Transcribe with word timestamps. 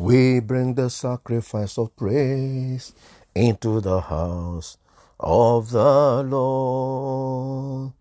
We 0.00 0.40
bring 0.40 0.76
the 0.76 0.88
sacrifice 0.88 1.76
of 1.76 1.94
praise 1.94 2.94
into 3.34 3.82
the 3.82 4.00
house 4.00 4.78
of 5.20 5.72
the 5.72 6.22
Lord. 6.22 7.92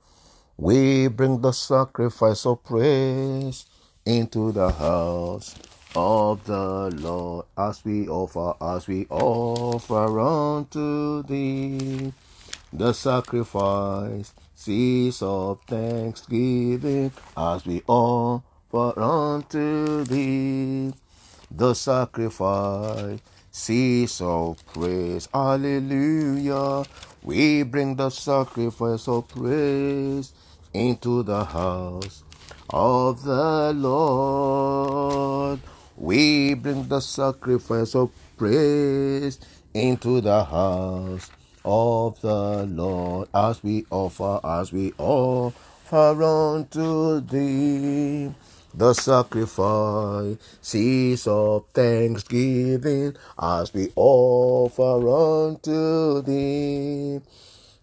We 0.55 1.09
bring 1.09 1.41
the 1.41 1.51
sacrifice 1.51 2.45
of 2.45 2.63
praise 2.63 3.65
into 4.05 4.53
the 4.53 4.71
house 4.71 5.55
of 5.93 6.45
the 6.45 6.89
Lord 6.95 7.47
as 7.57 7.83
we 7.83 8.07
offer, 8.07 8.53
as 8.61 8.87
we 8.87 9.05
offer 9.09 10.21
unto 10.21 11.23
thee 11.23 12.13
the 12.71 12.93
sacrifice, 12.93 14.33
cease 14.55 15.21
of 15.21 15.59
thanksgiving 15.67 17.11
as 17.35 17.65
we 17.65 17.83
offer 17.87 18.97
unto 18.97 20.05
thee 20.05 20.93
the 21.51 21.73
sacrifice, 21.73 23.19
cease 23.51 24.21
of 24.21 24.65
praise. 24.73 25.27
Hallelujah. 25.33 26.83
We 27.23 27.63
bring 27.63 27.95
the 27.95 28.09
sacrifice 28.09 29.07
of 29.07 29.27
praise 29.27 30.33
into 30.73 31.23
the 31.23 31.43
house 31.43 32.23
of 32.69 33.23
the 33.23 33.73
Lord. 33.75 35.59
We 35.97 36.53
bring 36.53 36.87
the 36.87 36.99
sacrifice 36.99 37.95
of 37.95 38.11
praise 38.37 39.39
into 39.73 40.21
the 40.21 40.43
house 40.43 41.29
of 41.65 42.21
the 42.21 42.65
Lord 42.65 43.27
as 43.33 43.61
we 43.63 43.85
offer, 43.89 44.39
as 44.43 44.71
we 44.71 44.93
offer 44.97 46.23
unto 46.23 47.19
thee 47.21 48.33
the 48.79 48.93
sacrifices 48.93 50.37
of 51.27 51.67
thanksgiving 51.73 53.13
as 53.37 53.73
we 53.73 53.91
offer 53.97 55.09
unto 55.09 56.21
thee 56.21 57.19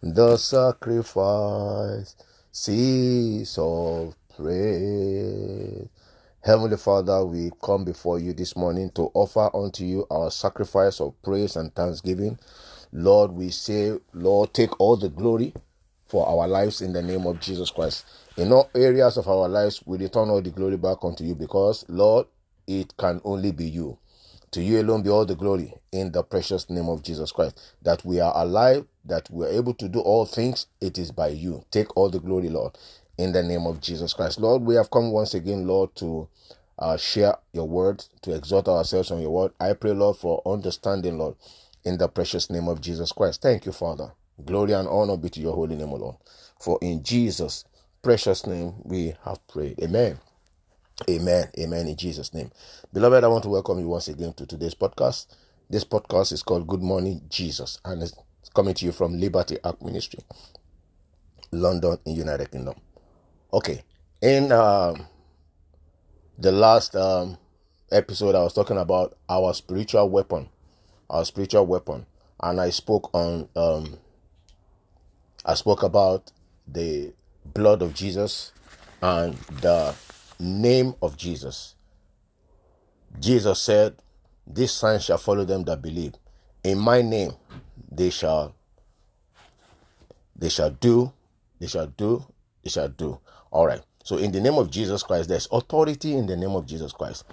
the 0.03 0.39
sacrifice 0.39 2.17
cease 2.51 3.59
of 3.59 4.17
praise. 4.39 5.87
Heavenly 6.43 6.79
Father, 6.79 7.27
we 7.27 7.51
come 7.63 7.85
before 7.85 8.19
you 8.19 8.33
this 8.33 8.57
morning 8.57 8.89
to 8.95 9.11
offer 9.13 9.51
unto 9.55 9.85
you 9.85 10.07
our 10.11 10.31
sacrifice 10.31 10.99
of 11.03 11.21
praise 11.23 11.57
and 11.57 11.75
thanksgiving. 11.75 12.39
Lord, 12.91 13.33
we 13.33 13.51
say, 13.51 13.99
Lord, 14.15 14.55
take 14.55 14.81
all 14.81 14.97
the 14.97 15.11
glory 15.11 15.53
for 16.09 16.27
our 16.29 16.49
lives 16.49 16.83
in 16.83 16.93
the 16.93 17.03
name 17.03 17.27
of 17.27 17.41
Jesus 17.41 17.71
Christ. 17.71 18.07
In 18.37 18.53
all 18.53 18.71
areas 18.75 19.17
of 19.17 19.29
our 19.29 19.49
lives, 19.49 19.83
we 19.87 19.99
return 19.99 20.31
all 20.31 20.43
the 20.43 20.51
glory 20.51 20.77
back 20.77 20.99
unto 21.03 21.25
you 21.25 21.35
because, 21.35 21.85
Lord, 21.89 22.27
it 22.67 22.97
can 22.97 23.21
only 23.25 23.53
be 23.53 23.67
you. 23.67 23.99
To 24.53 24.63
you 24.63 24.81
alone 24.81 25.03
be 25.03 25.11
all 25.11 25.27
the 25.27 25.35
glory 25.35 25.75
in 25.93 26.13
the 26.13 26.23
precious 26.23 26.71
name 26.71 26.89
of 26.89 27.03
Jesus 27.03 27.33
Christ. 27.33 27.61
That 27.83 28.05
we 28.05 28.21
are 28.21 28.33
alive, 28.37 28.87
that 29.05 29.29
we 29.31 29.47
are 29.47 29.51
able 29.51 29.75
to 29.75 29.89
do 29.89 30.01
all 30.01 30.25
things, 30.25 30.67
it 30.81 30.99
is 30.99 31.11
by 31.11 31.29
you. 31.29 31.65
Take 31.71 31.97
all 31.97 32.09
the 32.09 32.21
glory, 32.21 32.49
Lord, 32.49 32.79
in 33.19 33.33
the 33.33 33.43
name 33.43 33.67
of 33.67 33.81
Jesus 33.81 34.15
Christ. 34.15 34.41
Lord, 34.41 34.63
we 34.63 34.75
have 34.77 34.91
come 34.91 35.11
once 35.11 35.35
again, 35.35 35.67
Lord, 35.67 35.95
to 35.97 36.29
uh, 36.79 36.97
share 36.97 37.37
your 37.53 37.69
word, 37.69 38.05
to 38.23 38.35
exhort 38.35 38.69
ourselves 38.69 39.11
on 39.11 39.21
your 39.21 39.31
word. 39.31 39.53
I 39.61 39.73
pray, 39.75 39.93
Lord, 39.93 40.17
for 40.17 40.43
understanding, 40.47 41.19
Lord, 41.19 41.37
in 41.85 41.99
the 41.99 42.09
precious 42.09 42.51
name 42.51 42.69
of 42.69 42.81
Jesus 42.81 43.13
Christ. 43.13 43.43
Thank 43.43 43.67
you, 43.67 43.73
Father. 43.73 44.13
Glory 44.45 44.73
and 44.73 44.89
honor 44.89 45.17
be 45.17 45.31
to 45.31 45.41
your 45.41 45.55
holy 45.55 45.77
name 45.77 45.89
alone. 45.89 46.17
For 46.61 46.79
in 46.83 47.03
Jesus' 47.03 47.65
precious 48.03 48.47
name 48.47 48.75
we 48.85 49.15
have 49.25 49.47
prayed. 49.49 49.81
Amen. 49.81 50.19
Amen. 51.09 51.51
Amen. 51.59 51.87
In 51.87 51.97
Jesus' 51.97 52.35
name. 52.35 52.51
Beloved, 52.93 53.25
I 53.25 53.29
want 53.29 53.45
to 53.45 53.49
welcome 53.49 53.79
you 53.79 53.89
once 53.89 54.09
again 54.09 54.33
to 54.35 54.47
today's 54.47 54.75
podcast. 54.75 55.27
This 55.71 55.85
podcast 55.85 56.33
is 56.33 56.43
called 56.43 56.67
Good 56.67 56.83
Morning 56.83 57.23
Jesus 57.29 57.79
and 57.85 58.03
it's 58.03 58.15
coming 58.55 58.75
to 58.75 58.85
you 58.85 58.93
from 58.93 59.19
Liberty 59.19 59.59
Ark 59.65 59.83
Ministry, 59.83 60.21
London, 61.51 61.99
in 62.05 62.15
United 62.15 62.51
Kingdom. 62.51 62.75
Okay. 63.53 63.83
In 64.23 64.53
uh, 64.53 64.95
the 66.39 66.53
last 66.53 66.95
um, 66.95 67.39
episode, 67.91 68.35
I 68.35 68.43
was 68.43 68.53
talking 68.53 68.79
about 68.79 69.17
our 69.29 69.53
spiritual 69.55 70.09
weapon, 70.09 70.49
our 71.11 71.25
spiritual 71.25 71.67
weapon, 71.67 72.07
and 72.41 72.61
I 72.61 72.71
spoke 72.71 73.11
on 73.15 73.49
um, 73.57 73.99
I 75.47 75.55
spoke 75.55 75.85
about 75.85 76.33
the 76.67 77.13
blood 77.45 77.81
of 77.81 77.95
Jesus 77.95 78.53
and 79.01 79.35
the 79.63 79.95
name 80.41 80.95
of 81.01 81.17
Jesus. 81.17 81.77
Jesus 83.21 83.61
said, 83.61 83.95
This 84.45 84.73
sign 84.73 84.99
shall 84.99 85.19
follow 85.19 85.45
them 85.45 85.63
that 85.65 85.81
believe. 85.81 86.15
In 86.65 86.79
my 86.81 87.01
name 87.01 87.33
they 87.93 88.11
shall 88.11 88.57
they 90.35 90.49
shall 90.49 90.71
do, 90.71 91.13
they 91.61 91.69
shall 91.69 91.87
do, 91.87 92.27
they 92.65 92.71
shall 92.71 92.89
do. 92.89 93.21
All 93.53 93.69
right. 93.69 93.81
So 94.03 94.17
in 94.19 94.33
the 94.33 94.41
name 94.41 94.55
of 94.55 94.69
Jesus 94.69 95.05
Christ, 95.05 95.29
there's 95.29 95.47
authority 95.53 96.15
in 96.15 96.27
the 96.27 96.37
name 96.37 96.57
of 96.57 96.67
Jesus 96.67 96.93
Christ. 96.93 97.25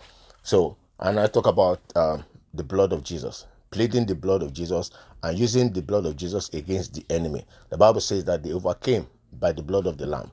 So, 0.44 0.78
and 1.00 1.20
I 1.20 1.26
talk 1.26 1.48
about 1.48 1.80
um, 1.96 2.24
the 2.54 2.64
blood 2.64 2.94
of 2.94 3.04
Jesus 3.04 3.48
pleading 3.74 4.06
the 4.06 4.14
blood 4.16 4.44
of 4.44 4.54
Jesus 4.54 4.92
and 5.24 5.38
using 5.38 5.74
the 5.74 5.82
blood 5.82 6.06
of 6.06 6.16
Jesus 6.16 6.48
against 6.54 6.94
the 6.94 7.04
enemy. 7.10 7.44
The 7.72 7.78
Bible 7.78 8.02
says 8.02 8.24
that 8.26 8.44
they 8.44 8.54
overcame 8.54 9.08
by 9.34 9.52
the 9.52 9.64
blood 9.64 9.88
of 9.88 9.98
the 9.98 10.06
Lamb. 10.06 10.32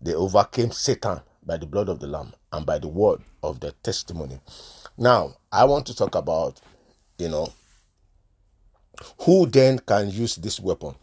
They 0.00 0.14
overcame 0.14 0.70
Satan 0.70 1.20
by 1.44 1.56
the 1.56 1.66
blood 1.66 1.88
of 1.88 1.98
the 1.98 2.06
Lamb 2.06 2.32
and 2.52 2.64
by 2.64 2.78
the 2.78 2.86
word 2.86 3.20
of 3.42 3.58
the 3.58 3.72
testimony. 3.82 4.38
Now, 4.96 5.34
I 5.50 5.64
want 5.64 5.86
to 5.86 5.96
talk 5.96 6.14
about, 6.14 6.60
you 7.18 7.28
know, 7.28 7.52
who 9.22 9.46
then 9.46 9.80
can 9.80 10.10
use 10.10 10.36
this 10.36 10.60
weapon? 10.60 10.94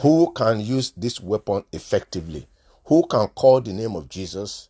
Who 0.00 0.32
can 0.32 0.60
use 0.60 0.92
this 0.98 1.18
weapon 1.18 1.64
effectively? 1.72 2.46
Who 2.84 3.06
can 3.06 3.28
call 3.28 3.62
the 3.62 3.72
name 3.72 3.96
of 3.96 4.10
Jesus 4.10 4.68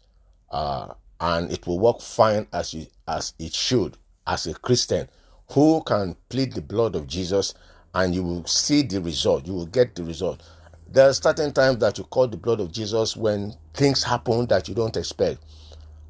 uh, 0.48 0.94
and 1.20 1.50
it 1.50 1.66
will 1.66 1.80
work 1.80 2.00
fine 2.00 2.46
as, 2.52 2.72
you, 2.72 2.86
as 3.08 3.34
it 3.40 3.52
should 3.52 3.96
as 4.28 4.46
a 4.46 4.54
Christian? 4.54 5.08
Who 5.50 5.82
can 5.84 6.16
plead 6.28 6.52
the 6.52 6.62
blood 6.62 6.94
of 6.94 7.06
Jesus 7.06 7.54
and 7.94 8.14
you 8.14 8.22
will 8.22 8.44
see 8.46 8.82
the 8.82 9.00
result. 9.00 9.46
You 9.46 9.54
will 9.54 9.66
get 9.66 9.94
the 9.94 10.04
result. 10.04 10.42
There 10.88 11.08
are 11.08 11.12
certain 11.12 11.52
times 11.52 11.78
that 11.78 11.98
you 11.98 12.04
call 12.04 12.28
the 12.28 12.36
blood 12.36 12.60
of 12.60 12.72
Jesus 12.72 13.16
when 13.16 13.54
things 13.74 14.02
happen 14.02 14.46
that 14.46 14.68
you 14.68 14.74
don't 14.74 14.96
expect. 14.96 15.40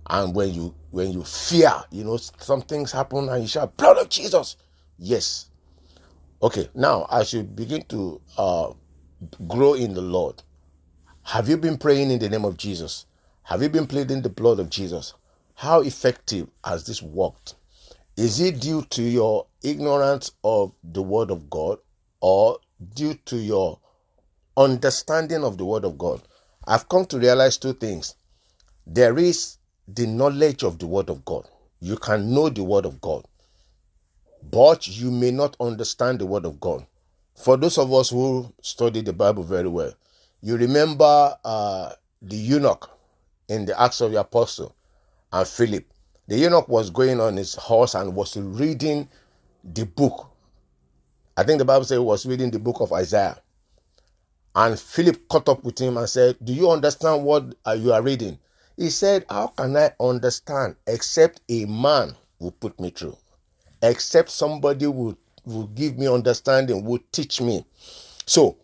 And 0.08 0.34
when 0.34 0.52
you 0.54 0.74
when 0.90 1.12
you 1.12 1.24
fear, 1.24 1.72
you 1.90 2.04
know, 2.04 2.16
some 2.16 2.62
things 2.62 2.92
happen 2.92 3.28
and 3.28 3.42
you 3.42 3.48
shout, 3.48 3.76
blood 3.76 3.98
of 3.98 4.08
Jesus. 4.08 4.56
Yes. 4.98 5.50
Okay, 6.42 6.68
now 6.74 7.06
as 7.10 7.32
you 7.32 7.42
begin 7.42 7.82
to 7.88 8.20
uh, 8.38 8.72
grow 9.48 9.74
in 9.74 9.94
the 9.94 10.02
Lord, 10.02 10.42
have 11.24 11.48
you 11.48 11.56
been 11.56 11.76
praying 11.78 12.10
in 12.10 12.18
the 12.18 12.28
name 12.28 12.44
of 12.44 12.56
Jesus? 12.56 13.06
Have 13.44 13.62
you 13.62 13.68
been 13.68 13.86
pleading 13.86 14.22
the 14.22 14.28
blood 14.28 14.60
of 14.60 14.70
Jesus? 14.70 15.14
How 15.54 15.80
effective 15.80 16.48
has 16.64 16.86
this 16.86 17.02
worked? 17.02 17.54
Is 18.16 18.40
it 18.40 18.60
due 18.60 18.82
to 18.90 19.02
your 19.02 19.46
ignorance 19.62 20.30
of 20.42 20.72
the 20.82 21.02
Word 21.02 21.30
of 21.30 21.50
God 21.50 21.78
or 22.20 22.58
due 22.94 23.14
to 23.26 23.36
your 23.36 23.78
understanding 24.56 25.44
of 25.44 25.58
the 25.58 25.66
Word 25.66 25.84
of 25.84 25.98
God? 25.98 26.22
I've 26.66 26.88
come 26.88 27.04
to 27.06 27.18
realize 27.18 27.58
two 27.58 27.74
things. 27.74 28.14
There 28.86 29.18
is 29.18 29.58
the 29.86 30.06
knowledge 30.06 30.62
of 30.62 30.78
the 30.78 30.86
Word 30.86 31.10
of 31.10 31.26
God. 31.26 31.46
You 31.80 31.96
can 31.98 32.32
know 32.32 32.48
the 32.48 32.64
Word 32.64 32.86
of 32.86 33.02
God, 33.02 33.26
but 34.42 34.88
you 34.88 35.10
may 35.10 35.30
not 35.30 35.54
understand 35.60 36.18
the 36.18 36.26
Word 36.26 36.46
of 36.46 36.58
God. 36.58 36.86
For 37.34 37.58
those 37.58 37.76
of 37.76 37.92
us 37.92 38.08
who 38.08 38.50
study 38.62 39.02
the 39.02 39.12
Bible 39.12 39.42
very 39.42 39.68
well, 39.68 39.92
you 40.40 40.56
remember 40.56 41.36
uh, 41.44 41.92
the 42.22 42.36
eunuch 42.36 42.90
in 43.48 43.66
the 43.66 43.78
Acts 43.78 44.00
of 44.00 44.12
the 44.12 44.20
Apostle 44.20 44.74
and 45.32 45.46
Philip 45.46 45.84
the 46.28 46.36
eunuch 46.36 46.68
was 46.68 46.90
going 46.90 47.20
on 47.20 47.36
his 47.36 47.54
horse 47.54 47.94
and 47.94 48.14
was 48.14 48.36
reading 48.36 49.08
the 49.62 49.84
book. 49.84 50.30
I 51.36 51.44
think 51.44 51.58
the 51.58 51.64
Bible 51.64 51.84
says 51.84 51.96
he 51.96 52.04
was 52.04 52.26
reading 52.26 52.50
the 52.50 52.58
book 52.58 52.80
of 52.80 52.92
Isaiah. 52.92 53.38
And 54.54 54.78
Philip 54.78 55.28
caught 55.28 55.48
up 55.48 55.62
with 55.64 55.78
him 55.78 55.96
and 55.98 56.08
said, 56.08 56.36
Do 56.42 56.52
you 56.52 56.70
understand 56.70 57.24
what 57.24 57.54
uh, 57.66 57.72
you 57.72 57.92
are 57.92 58.02
reading? 58.02 58.38
He 58.76 58.90
said, 58.90 59.26
How 59.28 59.48
can 59.48 59.76
I 59.76 59.92
understand 60.00 60.76
except 60.86 61.42
a 61.48 61.66
man 61.66 62.16
will 62.38 62.52
put 62.52 62.78
me 62.80 62.90
through? 62.90 63.16
Except 63.82 64.30
somebody 64.30 64.86
will, 64.86 65.16
will 65.44 65.66
give 65.68 65.98
me 65.98 66.08
understanding, 66.08 66.84
will 66.84 67.00
teach 67.12 67.40
me. 67.40 67.64
So 68.24 68.56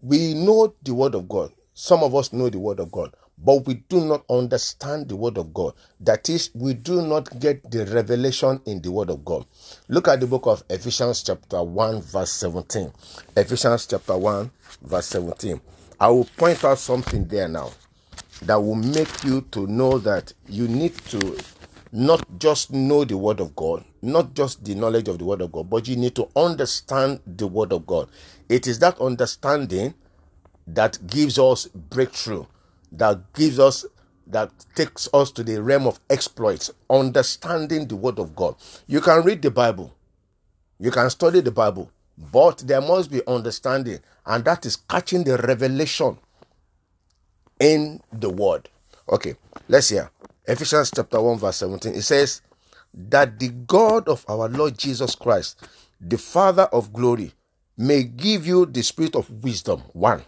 we 0.00 0.34
know 0.34 0.74
the 0.82 0.94
word 0.94 1.14
of 1.14 1.28
God. 1.28 1.52
Some 1.74 2.02
of 2.02 2.14
us 2.14 2.32
know 2.32 2.48
the 2.48 2.58
word 2.58 2.80
of 2.80 2.90
God 2.90 3.14
but 3.42 3.66
we 3.66 3.74
do 3.88 4.04
not 4.04 4.24
understand 4.28 5.08
the 5.08 5.16
word 5.16 5.38
of 5.38 5.54
God. 5.54 5.74
That 6.00 6.28
is, 6.28 6.50
we 6.54 6.74
do 6.74 7.02
not 7.02 7.38
get 7.40 7.70
the 7.70 7.86
revelation 7.86 8.60
in 8.66 8.82
the 8.82 8.90
word 8.92 9.10
of 9.10 9.24
God. 9.24 9.46
Look 9.88 10.08
at 10.08 10.20
the 10.20 10.26
book 10.26 10.46
of 10.46 10.62
Ephesians, 10.68 11.22
chapter 11.22 11.62
1, 11.62 12.02
verse 12.02 12.32
17. 12.32 12.92
Ephesians, 13.36 13.86
chapter 13.86 14.16
1, 14.16 14.50
verse 14.82 15.06
17. 15.06 15.60
I 15.98 16.08
will 16.08 16.24
point 16.36 16.64
out 16.64 16.78
something 16.78 17.26
there 17.26 17.48
now 17.48 17.70
that 18.42 18.56
will 18.56 18.74
make 18.74 19.24
you 19.24 19.42
to 19.52 19.66
know 19.66 19.98
that 19.98 20.32
you 20.48 20.66
need 20.68 20.96
to 21.08 21.38
not 21.92 22.24
just 22.38 22.72
know 22.72 23.04
the 23.04 23.16
word 23.16 23.40
of 23.40 23.54
God, 23.56 23.84
not 24.02 24.34
just 24.34 24.64
the 24.64 24.74
knowledge 24.74 25.08
of 25.08 25.18
the 25.18 25.24
word 25.24 25.40
of 25.40 25.52
God, 25.52 25.68
but 25.68 25.88
you 25.88 25.96
need 25.96 26.14
to 26.14 26.28
understand 26.36 27.20
the 27.26 27.46
word 27.46 27.72
of 27.72 27.86
God. 27.86 28.08
It 28.48 28.66
is 28.66 28.78
that 28.78 29.00
understanding 29.00 29.94
that 30.66 30.98
gives 31.06 31.38
us 31.38 31.66
breakthrough, 31.66 32.44
that 32.92 33.32
gives 33.32 33.58
us 33.58 33.86
that 34.26 34.50
takes 34.76 35.08
us 35.12 35.32
to 35.32 35.42
the 35.42 35.60
realm 35.60 35.86
of 35.86 35.98
exploits, 36.08 36.70
understanding 36.88 37.88
the 37.88 37.96
word 37.96 38.18
of 38.18 38.36
God. 38.36 38.54
You 38.86 39.00
can 39.00 39.24
read 39.24 39.42
the 39.42 39.50
Bible, 39.50 39.92
you 40.78 40.90
can 40.90 41.10
study 41.10 41.40
the 41.40 41.50
Bible, 41.50 41.90
but 42.32 42.58
there 42.58 42.80
must 42.80 43.10
be 43.10 43.22
understanding, 43.26 43.98
and 44.26 44.44
that 44.44 44.64
is 44.66 44.76
catching 44.76 45.24
the 45.24 45.36
revelation 45.38 46.16
in 47.58 48.00
the 48.12 48.30
word. 48.30 48.68
Okay, 49.08 49.34
let's 49.68 49.88
hear. 49.88 50.10
Ephesians 50.46 50.90
chapter 50.94 51.20
1, 51.20 51.38
verse 51.38 51.56
17. 51.56 51.94
It 51.94 52.02
says, 52.02 52.42
That 52.94 53.38
the 53.38 53.48
God 53.48 54.08
of 54.08 54.24
our 54.28 54.48
Lord 54.48 54.76
Jesus 54.78 55.14
Christ, 55.14 55.60
the 56.00 56.18
Father 56.18 56.64
of 56.64 56.92
glory, 56.92 57.32
may 57.76 58.04
give 58.04 58.46
you 58.46 58.66
the 58.66 58.82
spirit 58.82 59.14
of 59.16 59.30
wisdom. 59.44 59.82
One. 59.92 60.22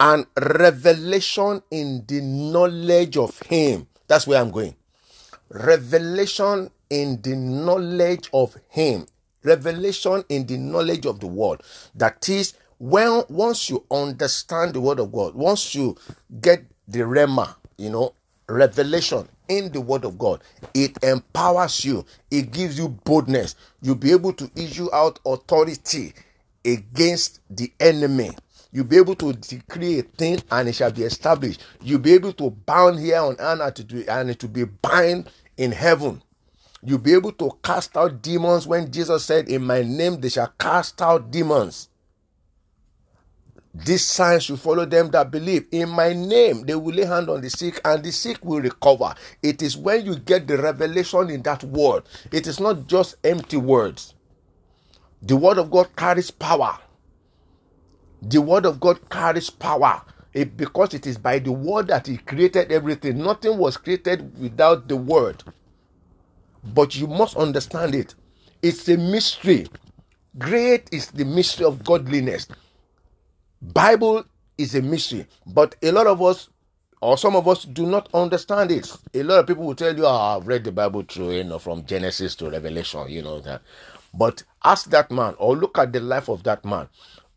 And 0.00 0.26
revelation 0.36 1.62
in 1.70 2.04
the 2.06 2.20
knowledge 2.20 3.16
of 3.16 3.38
Him. 3.40 3.88
That's 4.06 4.26
where 4.26 4.40
I'm 4.40 4.50
going. 4.50 4.74
Revelation 5.50 6.70
in 6.90 7.20
the 7.22 7.34
knowledge 7.36 8.30
of 8.32 8.56
Him. 8.68 9.06
Revelation 9.42 10.24
in 10.28 10.46
the 10.46 10.56
knowledge 10.56 11.06
of 11.06 11.20
the 11.20 11.26
Word. 11.26 11.62
That 11.94 12.28
is, 12.28 12.54
when 12.78 13.24
once 13.28 13.70
you 13.70 13.84
understand 13.90 14.74
the 14.74 14.80
Word 14.80 15.00
of 15.00 15.12
God, 15.12 15.34
once 15.34 15.74
you 15.74 15.96
get 16.40 16.64
the 16.86 17.00
Rhema, 17.00 17.56
you 17.76 17.90
know, 17.90 18.14
revelation 18.48 19.28
in 19.48 19.70
the 19.72 19.80
word 19.80 20.04
of 20.04 20.18
God. 20.18 20.42
It 20.74 21.02
empowers 21.02 21.84
you, 21.84 22.04
it 22.30 22.50
gives 22.50 22.78
you 22.78 22.88
boldness. 22.88 23.54
You'll 23.82 23.94
be 23.96 24.12
able 24.12 24.32
to 24.34 24.50
issue 24.56 24.88
out 24.92 25.18
authority 25.26 26.14
against 26.64 27.40
the 27.50 27.72
enemy. 27.80 28.30
You'll 28.70 28.84
be 28.84 28.98
able 28.98 29.14
to 29.16 29.32
decree 29.32 29.98
a 30.00 30.02
thing 30.02 30.42
and 30.50 30.68
it 30.68 30.74
shall 30.74 30.92
be 30.92 31.02
established. 31.02 31.64
You'll 31.82 32.00
be 32.00 32.12
able 32.14 32.32
to 32.34 32.50
bound 32.50 32.98
here 32.98 33.18
on 33.18 33.36
earth 33.38 33.80
and 34.08 34.30
it 34.30 34.42
will 34.42 34.50
be 34.50 34.64
bind 34.64 35.30
in 35.56 35.72
heaven. 35.72 36.22
You'll 36.82 36.98
be 36.98 37.14
able 37.14 37.32
to 37.32 37.58
cast 37.62 37.96
out 37.96 38.22
demons 38.22 38.66
when 38.66 38.92
Jesus 38.92 39.24
said, 39.24 39.48
In 39.48 39.64
my 39.64 39.82
name 39.82 40.20
they 40.20 40.28
shall 40.28 40.52
cast 40.58 41.00
out 41.02 41.30
demons. 41.30 41.88
These 43.74 44.04
signs 44.04 44.44
should 44.44 44.60
follow 44.60 44.84
them 44.84 45.10
that 45.10 45.30
believe. 45.30 45.66
In 45.70 45.88
my 45.90 46.12
name, 46.12 46.62
they 46.64 46.74
will 46.74 46.94
lay 46.94 47.04
hand 47.04 47.28
on 47.30 47.40
the 47.40 47.50
sick, 47.50 47.80
and 47.84 48.02
the 48.02 48.10
sick 48.10 48.44
will 48.44 48.60
recover. 48.60 49.14
It 49.42 49.62
is 49.62 49.76
when 49.76 50.04
you 50.04 50.16
get 50.16 50.48
the 50.48 50.58
revelation 50.58 51.30
in 51.30 51.42
that 51.42 51.62
word. 51.64 52.04
It 52.32 52.46
is 52.46 52.58
not 52.58 52.86
just 52.86 53.16
empty 53.22 53.56
words. 53.56 54.14
The 55.22 55.36
word 55.36 55.58
of 55.58 55.70
God 55.70 55.94
carries 55.94 56.30
power. 56.30 56.78
The 58.22 58.40
word 58.40 58.66
of 58.66 58.80
God 58.80 59.08
carries 59.10 59.50
power. 59.50 60.02
It, 60.34 60.56
because 60.56 60.94
it 60.94 61.06
is 61.06 61.18
by 61.18 61.38
the 61.38 61.52
word 61.52 61.88
that 61.88 62.06
He 62.06 62.18
created 62.18 62.70
everything. 62.70 63.18
Nothing 63.18 63.58
was 63.58 63.76
created 63.76 64.38
without 64.38 64.88
the 64.88 64.96
word. 64.96 65.42
But 66.62 66.96
you 66.96 67.06
must 67.06 67.36
understand 67.36 67.94
it. 67.94 68.14
It's 68.62 68.88
a 68.88 68.96
mystery. 68.96 69.66
Great 70.38 70.88
is 70.92 71.10
the 71.10 71.24
mystery 71.24 71.66
of 71.66 71.82
godliness. 71.84 72.46
Bible 73.62 74.24
is 74.56 74.74
a 74.74 74.82
mystery, 74.82 75.26
but 75.46 75.74
a 75.82 75.90
lot 75.90 76.06
of 76.06 76.22
us 76.22 76.48
or 77.00 77.16
some 77.16 77.36
of 77.36 77.46
us 77.46 77.64
do 77.64 77.86
not 77.86 78.08
understand 78.12 78.70
it. 78.72 78.92
A 79.14 79.22
lot 79.22 79.38
of 79.38 79.46
people 79.46 79.64
will 79.64 79.74
tell 79.74 79.96
you, 79.96 80.04
oh, 80.04 80.10
I've 80.36 80.46
read 80.46 80.64
the 80.64 80.72
Bible 80.72 81.02
through, 81.02 81.32
you 81.32 81.44
know, 81.44 81.58
from 81.58 81.84
Genesis 81.86 82.34
to 82.36 82.50
Revelation, 82.50 83.08
you 83.08 83.22
know 83.22 83.40
that. 83.40 83.62
But 84.14 84.42
ask 84.64 84.90
that 84.90 85.10
man 85.10 85.34
or 85.38 85.56
look 85.56 85.78
at 85.78 85.92
the 85.92 86.00
life 86.00 86.28
of 86.28 86.42
that 86.44 86.64
man. 86.64 86.88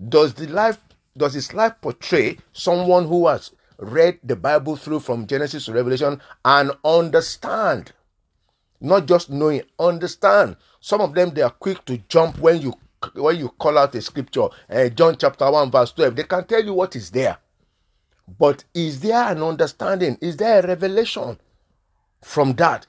Does 0.09 0.33
the 0.33 0.47
life 0.47 0.79
does 1.15 1.33
his 1.33 1.53
life 1.53 1.73
portray 1.81 2.37
someone 2.53 3.07
who 3.07 3.27
has 3.27 3.51
read 3.77 4.19
the 4.23 4.35
Bible 4.35 4.77
through 4.77 5.01
from 5.01 5.27
Genesis 5.27 5.65
to 5.65 5.73
Revelation 5.73 6.21
and 6.45 6.71
understand? 6.85 7.91
Not 8.79 9.07
just 9.07 9.29
knowing, 9.29 9.63
understand. 9.77 10.55
Some 10.79 11.01
of 11.01 11.13
them 11.13 11.31
they 11.31 11.41
are 11.41 11.51
quick 11.51 11.85
to 11.85 11.97
jump 12.07 12.39
when 12.39 12.61
you 12.61 12.73
when 13.15 13.37
you 13.37 13.49
call 13.49 13.77
out 13.77 13.95
a 13.95 14.01
scripture, 14.01 14.47
uh, 14.69 14.89
John 14.89 15.17
chapter 15.17 15.49
1, 15.49 15.71
verse 15.71 15.91
12, 15.93 16.15
they 16.15 16.23
can 16.23 16.45
tell 16.45 16.63
you 16.63 16.73
what 16.73 16.95
is 16.95 17.09
there. 17.09 17.37
But 18.39 18.63
is 18.73 18.99
there 18.99 19.23
an 19.31 19.41
understanding? 19.41 20.17
Is 20.21 20.37
there 20.37 20.59
a 20.63 20.67
revelation 20.67 21.39
from 22.21 22.53
that? 22.53 22.85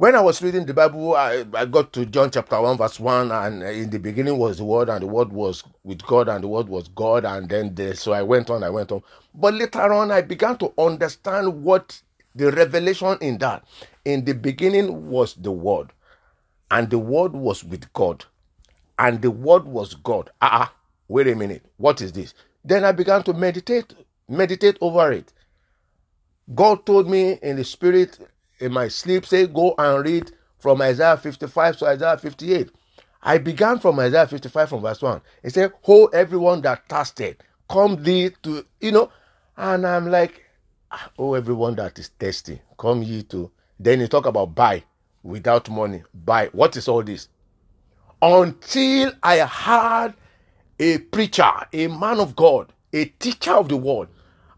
When 0.00 0.14
I 0.14 0.20
was 0.22 0.40
reading 0.40 0.64
the 0.64 0.72
Bible, 0.72 1.14
I, 1.14 1.44
I 1.52 1.66
got 1.66 1.92
to 1.92 2.06
John 2.06 2.30
chapter 2.30 2.58
1, 2.58 2.78
verse 2.78 2.98
1, 2.98 3.30
and 3.30 3.62
in 3.62 3.90
the 3.90 3.98
beginning 3.98 4.38
was 4.38 4.56
the 4.56 4.64
Word, 4.64 4.88
and 4.88 5.02
the 5.02 5.06
Word 5.06 5.30
was 5.30 5.62
with 5.84 6.02
God, 6.06 6.26
and 6.30 6.42
the 6.42 6.48
Word 6.48 6.70
was 6.70 6.88
God, 6.88 7.26
and 7.26 7.46
then 7.50 7.74
the, 7.74 7.94
so 7.94 8.12
I 8.12 8.22
went 8.22 8.48
on, 8.48 8.64
I 8.64 8.70
went 8.70 8.92
on. 8.92 9.02
But 9.34 9.52
later 9.52 9.92
on, 9.92 10.10
I 10.10 10.22
began 10.22 10.56
to 10.56 10.72
understand 10.78 11.62
what 11.62 12.00
the 12.34 12.50
revelation 12.50 13.18
in 13.20 13.36
that. 13.40 13.66
In 14.06 14.24
the 14.24 14.32
beginning 14.32 15.10
was 15.10 15.34
the 15.34 15.52
Word, 15.52 15.92
and 16.70 16.88
the 16.88 16.98
Word 16.98 17.34
was 17.34 17.62
with 17.62 17.92
God, 17.92 18.24
and 18.98 19.20
the 19.20 19.30
word 19.30 19.66
was 19.66 19.96
God. 19.96 20.30
Ah, 20.40 20.62
uh-uh, 20.62 20.68
wait 21.08 21.28
a 21.28 21.36
minute. 21.36 21.66
What 21.76 22.00
is 22.00 22.12
this? 22.12 22.32
Then 22.64 22.84
I 22.84 22.92
began 22.92 23.22
to 23.24 23.34
meditate, 23.34 23.94
meditate 24.30 24.78
over 24.80 25.12
it. 25.12 25.34
God 26.54 26.86
told 26.86 27.08
me 27.10 27.38
in 27.42 27.56
the 27.56 27.64
spirit 27.64 28.18
in 28.60 28.72
my 28.72 28.88
sleep, 28.88 29.26
say, 29.26 29.46
go 29.46 29.74
and 29.78 30.04
read 30.04 30.32
from 30.58 30.82
Isaiah 30.82 31.16
55 31.16 31.78
to 31.78 31.86
Isaiah 31.86 32.18
58. 32.18 32.70
I 33.22 33.38
began 33.38 33.78
from 33.78 33.98
Isaiah 34.00 34.26
55 34.26 34.68
from 34.68 34.82
verse 34.82 35.02
1. 35.02 35.20
He 35.42 35.50
said, 35.50 35.72
Ho 35.82 36.06
everyone 36.06 36.62
that 36.62 36.88
thirsted, 36.88 37.38
come 37.68 38.02
thee 38.02 38.30
to, 38.42 38.64
you 38.80 38.92
know, 38.92 39.10
and 39.56 39.86
I'm 39.86 40.10
like, 40.10 40.42
oh, 41.18 41.34
everyone 41.34 41.76
that 41.76 41.98
is 41.98 42.08
thirsty, 42.18 42.60
come 42.78 43.02
ye 43.02 43.22
to. 43.24 43.50
Then 43.78 44.00
he 44.00 44.08
talk 44.08 44.26
about 44.26 44.54
buy 44.54 44.84
without 45.22 45.68
money. 45.70 46.02
Buy. 46.14 46.48
What 46.52 46.76
is 46.76 46.88
all 46.88 47.02
this? 47.02 47.28
until 48.22 49.12
I 49.22 49.36
had 49.36 50.14
a 50.78 50.98
preacher, 50.98 51.50
a 51.72 51.86
man 51.88 52.20
of 52.20 52.36
God, 52.36 52.72
a 52.92 53.06
teacher 53.06 53.52
of 53.52 53.68
the 53.68 53.76
word, 53.76 54.08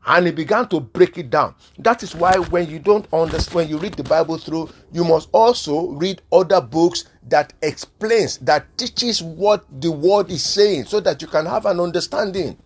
and 0.06 0.26
he 0.26 0.32
began 0.32 0.68
to 0.68 0.80
break 0.80 1.18
it 1.18 1.30
down. 1.30 1.54
That 1.78 2.02
is 2.02 2.14
why 2.14 2.34
when 2.36 2.68
you 2.68 2.78
don't 2.78 3.06
understand, 3.12 3.54
when 3.54 3.68
you 3.68 3.78
read 3.78 3.94
the 3.94 4.04
Bible 4.04 4.38
through, 4.38 4.70
you 4.92 5.04
must 5.04 5.28
also 5.32 5.90
read 5.90 6.22
other 6.32 6.60
books 6.60 7.04
that 7.28 7.52
explains, 7.62 8.38
that 8.38 8.76
teaches 8.76 9.22
what 9.22 9.64
the 9.80 9.90
word 9.90 10.30
is 10.30 10.44
saying, 10.44 10.84
so 10.84 11.00
that 11.00 11.22
you 11.22 11.28
can 11.28 11.46
have 11.46 11.66
an 11.66 11.80
understanding. 11.80 12.58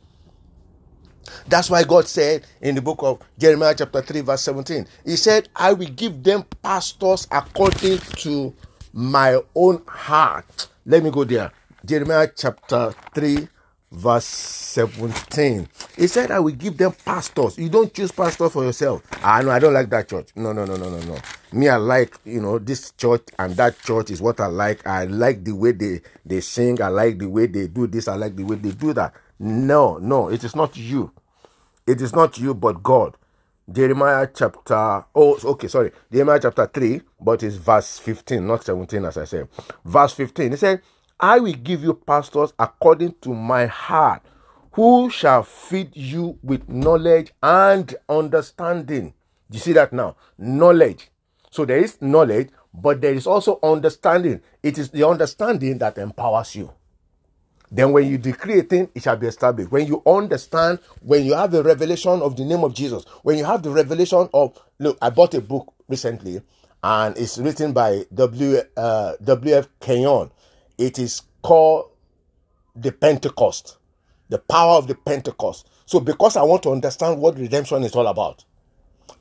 That's 1.48 1.68
why 1.68 1.82
God 1.82 2.06
said 2.06 2.46
in 2.60 2.76
the 2.76 2.82
book 2.82 3.02
of 3.02 3.20
Jeremiah, 3.38 3.74
chapter 3.76 4.00
3, 4.00 4.20
verse 4.20 4.42
17, 4.42 4.86
He 5.04 5.16
said, 5.16 5.48
I 5.56 5.72
will 5.72 5.88
give 5.88 6.22
them 6.22 6.44
pastors 6.62 7.26
according 7.30 7.98
to 7.98 8.54
my 8.92 9.40
own 9.54 9.82
heart 9.86 10.68
let 10.88 11.02
me 11.02 11.10
go 11.10 11.24
there. 11.24 11.50
Jeremiah 11.84 12.28
chapter 12.34 12.94
3, 13.12 13.48
verse 13.96 14.26
17. 14.26 15.66
He 15.96 16.06
said, 16.06 16.30
I 16.30 16.38
will 16.38 16.52
give 16.54 16.76
them 16.76 16.92
pastors. 17.04 17.56
You 17.58 17.70
don't 17.70 17.92
choose 17.92 18.12
pastors 18.12 18.52
for 18.52 18.62
yourself. 18.62 19.02
Ah, 19.22 19.40
no, 19.40 19.50
I 19.50 19.58
don't 19.58 19.72
like 19.72 19.88
that 19.90 20.08
church. 20.08 20.28
No, 20.36 20.52
no, 20.52 20.66
no, 20.66 20.76
no, 20.76 20.90
no, 20.90 21.00
no. 21.00 21.18
Me, 21.52 21.68
I 21.68 21.76
like, 21.76 22.18
you 22.24 22.40
know, 22.40 22.58
this 22.58 22.92
church 22.92 23.22
and 23.38 23.56
that 23.56 23.78
church 23.80 24.10
is 24.10 24.20
what 24.20 24.38
I 24.38 24.46
like. 24.46 24.86
I 24.86 25.04
like 25.06 25.44
the 25.44 25.52
way 25.52 25.72
they, 25.72 26.02
they 26.26 26.40
sing. 26.42 26.80
I 26.82 26.88
like 26.88 27.18
the 27.18 27.26
way 27.28 27.46
they 27.46 27.68
do 27.68 27.86
this. 27.86 28.06
I 28.06 28.16
like 28.16 28.36
the 28.36 28.44
way 28.44 28.56
they 28.56 28.72
do 28.72 28.92
that. 28.92 29.14
No, 29.38 29.96
no, 29.96 30.28
it 30.28 30.44
is 30.44 30.54
not 30.54 30.76
you. 30.76 31.10
It 31.86 32.00
is 32.02 32.14
not 32.14 32.36
you, 32.38 32.52
but 32.52 32.82
God. 32.82 33.16
Jeremiah 33.70 34.28
chapter, 34.32 35.04
oh, 35.14 35.38
okay, 35.42 35.68
sorry. 35.68 35.90
Jeremiah 36.12 36.38
chapter 36.40 36.66
3, 36.66 37.00
but 37.20 37.42
it's 37.42 37.56
verse 37.56 37.98
15, 37.98 38.46
not 38.46 38.62
17, 38.64 39.04
as 39.06 39.16
I 39.16 39.24
said. 39.24 39.48
Verse 39.84 40.12
15, 40.12 40.50
he 40.52 40.56
said, 40.56 40.82
I 41.18 41.38
will 41.38 41.54
give 41.54 41.82
you 41.82 41.94
pastors 41.94 42.52
according 42.58 43.14
to 43.22 43.34
my 43.34 43.66
heart, 43.66 44.22
who 44.72 45.08
shall 45.08 45.42
feed 45.42 45.96
you 45.96 46.38
with 46.42 46.68
knowledge 46.68 47.32
and 47.42 47.94
understanding. 48.08 49.14
You 49.50 49.58
see 49.58 49.72
that 49.72 49.92
now? 49.92 50.16
Knowledge. 50.36 51.08
So 51.50 51.64
there 51.64 51.78
is 51.78 52.02
knowledge, 52.02 52.50
but 52.74 53.00
there 53.00 53.14
is 53.14 53.26
also 53.26 53.58
understanding. 53.62 54.42
It 54.62 54.76
is 54.76 54.90
the 54.90 55.08
understanding 55.08 55.78
that 55.78 55.96
empowers 55.96 56.54
you. 56.54 56.72
Then 57.70 57.92
when 57.92 58.06
you 58.08 58.18
decree 58.18 58.60
a 58.60 58.62
thing, 58.62 58.90
it 58.94 59.02
shall 59.02 59.16
be 59.16 59.26
established. 59.26 59.72
When 59.72 59.86
you 59.86 60.02
understand, 60.06 60.80
when 61.00 61.24
you 61.24 61.34
have 61.34 61.50
the 61.50 61.62
revelation 61.62 62.20
of 62.22 62.36
the 62.36 62.44
name 62.44 62.62
of 62.62 62.74
Jesus, 62.74 63.04
when 63.22 63.38
you 63.38 63.44
have 63.44 63.62
the 63.62 63.70
revelation 63.70 64.28
of, 64.34 64.58
look, 64.78 64.98
I 65.00 65.10
bought 65.10 65.34
a 65.34 65.40
book 65.40 65.72
recently 65.88 66.42
and 66.82 67.16
it's 67.16 67.38
written 67.38 67.72
by 67.72 68.04
W. 68.14 68.60
Uh, 68.76 69.14
W.F. 69.24 69.68
Kenyon. 69.80 70.30
It 70.78 70.98
is 70.98 71.22
called 71.42 71.90
the 72.76 72.92
Pentecost, 72.92 73.78
the 74.30 74.38
power 74.38 74.76
of 74.78 74.88
the 74.88 74.94
Pentecost. 74.96 75.68
So 75.86 76.00
because 76.00 76.36
I 76.36 76.42
want 76.44 76.62
to 76.64 76.72
understand 76.72 77.20
what 77.20 77.38
redemption 77.38 77.84
is 77.84 77.94
all 77.96 78.08
about, 78.08 78.44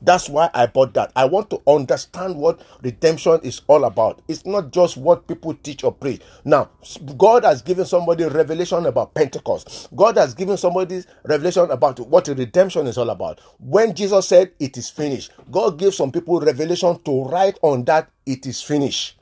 That's 0.02 0.28
why 0.30 0.50
I 0.54 0.66
bought 0.66 0.94
that. 0.94 1.12
I 1.16 1.26
want 1.26 1.50
to 1.50 1.62
understand 1.66 2.36
what 2.36 2.60
redemption 2.82 3.40
is 3.44 3.62
all 3.68 3.84
about. 3.84 4.22
It's 4.28 4.46
not 4.46 4.72
just 4.72 4.96
what 4.96 5.28
people 5.28 5.54
teach 5.54 5.84
or 5.84 5.92
preach. 5.92 6.22
Now, 6.44 6.70
God 7.18 7.44
has 7.44 7.62
given 7.62 7.86
somebody 7.86 8.24
revelation 8.24 8.86
about 8.86 9.14
Pentecost. 9.14 9.88
God 9.96 10.16
has 10.18 10.34
given 10.34 10.56
somebody 10.56 11.04
revelation 11.24 11.70
about 11.70 12.00
what 12.00 12.28
redemption 12.28 12.86
is 12.88 12.98
all 12.98 13.10
about. 13.10 13.40
When 13.60 13.94
Jesus 13.94 14.28
said 14.28 14.52
it 14.60 14.76
is 14.78 14.90
finished, 14.90 15.32
God 15.50 15.78
gave 15.78 15.94
some 15.94 16.12
people 16.12 16.40
revelation 16.40 16.98
to 17.04 17.24
write 17.24 17.58
on 17.62 17.84
that 17.86 18.10
it 18.26 18.46
is 18.46 18.62
finished. 18.62 19.18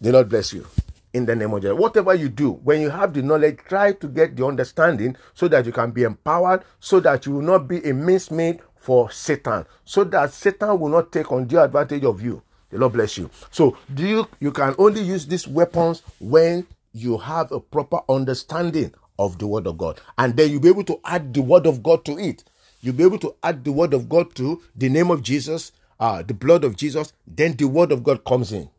The 0.00 0.12
Lord 0.12 0.28
bless 0.30 0.52
you 0.54 0.66
in 1.12 1.26
the 1.26 1.36
name 1.36 1.52
of 1.52 1.60
Jesus. 1.60 1.78
Whatever 1.78 2.14
you 2.14 2.28
do, 2.28 2.52
when 2.52 2.80
you 2.80 2.88
have 2.90 3.12
the 3.12 3.22
knowledge, 3.22 3.58
try 3.68 3.92
to 3.92 4.08
get 4.08 4.34
the 4.36 4.46
understanding 4.46 5.16
so 5.34 5.46
that 5.48 5.66
you 5.66 5.72
can 5.72 5.90
be 5.90 6.04
empowered, 6.04 6.62
so 6.78 7.00
that 7.00 7.26
you 7.26 7.32
will 7.32 7.42
not 7.42 7.68
be 7.68 7.84
a 7.88 7.92
mincemeat 7.92 8.60
for 8.76 9.10
Satan, 9.10 9.66
so 9.84 10.04
that 10.04 10.32
Satan 10.32 10.80
will 10.80 10.88
not 10.88 11.12
take 11.12 11.30
undue 11.30 11.60
advantage 11.60 12.04
of 12.04 12.22
you. 12.22 12.42
The 12.70 12.78
Lord 12.78 12.94
bless 12.94 13.18
you. 13.18 13.28
So, 13.50 13.76
do 13.92 14.06
you 14.06 14.28
you 14.38 14.52
can 14.52 14.74
only 14.78 15.02
use 15.02 15.26
these 15.26 15.46
weapons 15.46 16.02
when 16.18 16.66
you 16.92 17.18
have 17.18 17.52
a 17.52 17.60
proper 17.60 18.00
understanding 18.08 18.94
of 19.18 19.38
the 19.38 19.46
word 19.46 19.66
of 19.66 19.76
God, 19.76 20.00
and 20.16 20.34
then 20.36 20.50
you'll 20.50 20.62
be 20.62 20.68
able 20.68 20.84
to 20.84 20.98
add 21.04 21.34
the 21.34 21.42
word 21.42 21.66
of 21.66 21.82
God 21.82 22.04
to 22.06 22.16
it. 22.18 22.44
You'll 22.80 22.94
be 22.94 23.04
able 23.04 23.18
to 23.18 23.34
add 23.42 23.64
the 23.64 23.72
word 23.72 23.92
of 23.92 24.08
God 24.08 24.34
to 24.36 24.62
the 24.74 24.88
name 24.88 25.10
of 25.10 25.22
Jesus, 25.22 25.72
uh, 25.98 26.22
the 26.22 26.32
blood 26.32 26.64
of 26.64 26.76
Jesus. 26.76 27.12
Then 27.26 27.54
the 27.54 27.66
word 27.66 27.92
of 27.92 28.02
God 28.02 28.24
comes 28.24 28.50
in. 28.52 28.70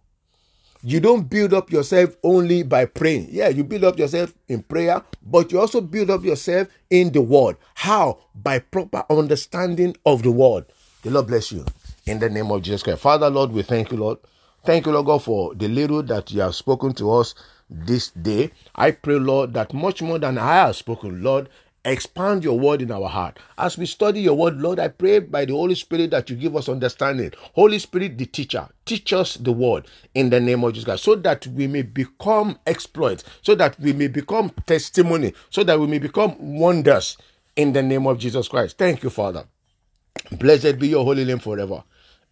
You 0.83 0.99
don't 0.99 1.29
build 1.29 1.53
up 1.53 1.71
yourself 1.71 2.15
only 2.23 2.63
by 2.63 2.85
praying. 2.85 3.27
Yeah, 3.29 3.49
you 3.49 3.63
build 3.63 3.83
up 3.83 3.99
yourself 3.99 4.33
in 4.47 4.63
prayer, 4.63 5.03
but 5.23 5.51
you 5.51 5.59
also 5.59 5.79
build 5.79 6.09
up 6.09 6.23
yourself 6.23 6.69
in 6.89 7.11
the 7.11 7.21
word. 7.21 7.57
How? 7.75 8.17
By 8.33 8.59
proper 8.59 9.03
understanding 9.09 9.95
of 10.07 10.23
the 10.23 10.31
word. 10.31 10.65
The 11.03 11.11
Lord 11.11 11.27
bless 11.27 11.51
you. 11.51 11.65
In 12.07 12.17
the 12.17 12.29
name 12.31 12.49
of 12.49 12.63
Jesus 12.63 12.81
Christ. 12.81 13.01
Father, 13.01 13.29
Lord, 13.29 13.51
we 13.51 13.61
thank 13.61 13.91
you, 13.91 13.97
Lord. 13.97 14.17
Thank 14.65 14.87
you, 14.87 14.91
Lord 14.91 15.05
God, 15.05 15.23
for 15.23 15.53
the 15.53 15.67
little 15.67 16.01
that 16.03 16.31
you 16.31 16.41
have 16.41 16.55
spoken 16.55 16.93
to 16.95 17.11
us 17.11 17.35
this 17.69 18.09
day. 18.09 18.51
I 18.75 18.91
pray, 18.91 19.19
Lord, 19.19 19.53
that 19.53 19.73
much 19.73 20.01
more 20.01 20.17
than 20.17 20.39
I 20.39 20.65
have 20.65 20.75
spoken, 20.75 21.21
Lord, 21.21 21.47
Expand 21.83 22.43
your 22.43 22.59
word 22.59 22.83
in 22.83 22.91
our 22.91 23.09
heart. 23.09 23.39
As 23.57 23.75
we 23.75 23.87
study 23.87 24.21
your 24.21 24.35
word, 24.35 24.61
Lord, 24.61 24.79
I 24.79 24.87
pray 24.87 25.17
by 25.17 25.45
the 25.45 25.53
Holy 25.53 25.73
Spirit 25.73 26.11
that 26.11 26.29
you 26.29 26.35
give 26.35 26.55
us 26.55 26.69
understanding. 26.69 27.31
Holy 27.53 27.79
Spirit, 27.79 28.19
the 28.19 28.27
teacher, 28.27 28.69
teach 28.85 29.13
us 29.13 29.33
the 29.35 29.51
word 29.51 29.87
in 30.13 30.29
the 30.29 30.39
name 30.39 30.63
of 30.63 30.73
Jesus 30.73 30.85
Christ 30.85 31.03
so 31.03 31.15
that 31.15 31.47
we 31.47 31.65
may 31.65 31.81
become 31.81 32.59
exploits, 32.67 33.23
so 33.41 33.55
that 33.55 33.79
we 33.79 33.93
may 33.93 34.07
become 34.07 34.51
testimony, 34.67 35.33
so 35.49 35.63
that 35.63 35.79
we 35.79 35.87
may 35.87 35.97
become 35.97 36.35
wonders 36.39 37.17
in 37.55 37.73
the 37.73 37.81
name 37.81 38.05
of 38.05 38.19
Jesus 38.19 38.47
Christ. 38.47 38.77
Thank 38.77 39.01
you, 39.01 39.09
Father. 39.09 39.45
Blessed 40.33 40.77
be 40.77 40.89
your 40.89 41.03
holy 41.03 41.25
name 41.25 41.39
forever. 41.39 41.83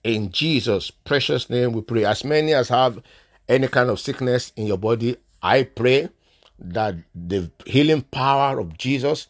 In 0.03 0.32
Jesus' 0.32 0.91
precious 0.91 1.50
name, 1.50 1.74
we 1.74 1.82
pray. 1.82 2.06
As 2.06 2.24
many 2.24 2.53
as 2.53 2.70
have 2.70 3.01
any 3.48 3.68
kind 3.68 3.89
of 3.89 4.00
sickness 4.00 4.53
in 4.56 4.68
your 4.68 4.77
body, 4.77 5.18
I 5.41 5.63
pray 5.63 6.10
that 6.59 6.95
the 7.15 7.51
healing 7.65 8.01
power 8.01 8.59
of 8.59 8.77
Jesus, 8.77 9.27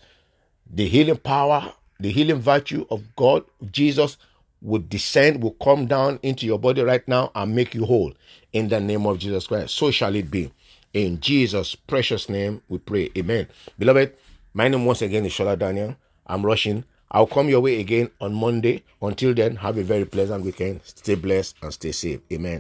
the 0.71 0.87
healing 0.87 1.17
power, 1.17 1.73
the 1.99 2.11
healing 2.11 2.39
virtue 2.39 2.85
of 2.89 3.15
God, 3.15 3.43
Jesus, 3.71 4.17
would 4.61 4.89
descend, 4.89 5.41
will 5.41 5.51
come 5.51 5.85
down 5.85 6.19
into 6.21 6.45
your 6.45 6.59
body 6.59 6.81
right 6.81 7.07
now 7.07 7.31
and 7.35 7.55
make 7.55 7.73
you 7.73 7.85
whole 7.85 8.13
in 8.53 8.67
the 8.69 8.79
name 8.79 9.05
of 9.05 9.19
Jesus 9.19 9.47
Christ. 9.47 9.75
So 9.75 9.91
shall 9.91 10.15
it 10.15 10.29
be. 10.29 10.51
In 10.93 11.19
Jesus' 11.19 11.75
precious 11.75 12.29
name, 12.29 12.61
we 12.67 12.79
pray. 12.79 13.09
Amen. 13.17 13.47
Beloved, 13.77 14.15
my 14.53 14.67
name 14.67 14.85
once 14.85 15.01
again 15.01 15.25
is 15.25 15.33
Shola 15.33 15.57
Daniel. 15.57 15.95
I'm 16.25 16.45
rushing. 16.45 16.83
I'll 17.11 17.27
come 17.27 17.49
your 17.49 17.61
way 17.61 17.79
again 17.79 18.09
on 18.19 18.33
Monday. 18.33 18.83
Until 19.01 19.33
then, 19.33 19.55
have 19.57 19.77
a 19.77 19.83
very 19.83 20.05
pleasant 20.05 20.43
weekend. 20.43 20.81
Stay 20.83 21.15
blessed 21.15 21.55
and 21.61 21.73
stay 21.73 21.91
safe. 21.91 22.21
Amen. 22.31 22.57